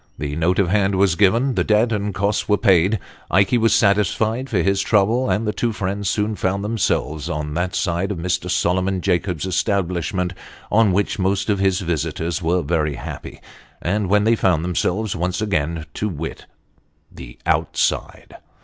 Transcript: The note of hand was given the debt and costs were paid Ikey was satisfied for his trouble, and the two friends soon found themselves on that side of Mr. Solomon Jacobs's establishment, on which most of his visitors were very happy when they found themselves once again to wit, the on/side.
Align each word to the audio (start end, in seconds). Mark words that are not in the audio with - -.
The 0.17 0.35
note 0.35 0.57
of 0.57 0.69
hand 0.69 0.95
was 0.95 1.13
given 1.13 1.53
the 1.53 1.63
debt 1.63 1.91
and 1.91 2.11
costs 2.11 2.49
were 2.49 2.57
paid 2.57 2.97
Ikey 3.29 3.59
was 3.59 3.75
satisfied 3.75 4.49
for 4.49 4.63
his 4.63 4.81
trouble, 4.81 5.29
and 5.29 5.45
the 5.45 5.53
two 5.53 5.71
friends 5.71 6.09
soon 6.09 6.35
found 6.35 6.63
themselves 6.63 7.29
on 7.29 7.53
that 7.53 7.75
side 7.75 8.11
of 8.11 8.17
Mr. 8.17 8.49
Solomon 8.49 9.01
Jacobs's 9.01 9.45
establishment, 9.53 10.33
on 10.71 10.91
which 10.91 11.19
most 11.19 11.51
of 11.51 11.59
his 11.59 11.81
visitors 11.81 12.41
were 12.41 12.63
very 12.63 12.95
happy 12.95 13.41
when 13.83 14.23
they 14.23 14.35
found 14.35 14.63
themselves 14.65 15.15
once 15.15 15.39
again 15.39 15.85
to 15.93 16.09
wit, 16.09 16.47
the 17.11 17.37
on/side. 17.45 18.37